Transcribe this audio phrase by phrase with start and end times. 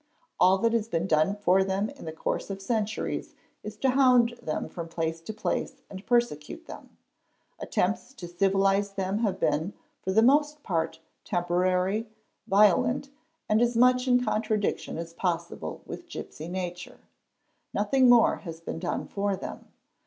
[0.39, 4.29] All that has been done for them in the course of centuries is to hound
[4.41, 6.97] them from place to place and persecute them
[7.59, 12.07] ™®,| Attempts to civilise them have been for the most part temporary,
[12.47, 13.11] violent,
[13.47, 17.01] and as much in contradiction as possible with gipsy nature.
[17.71, 19.67] Nothing_ more has been done for them.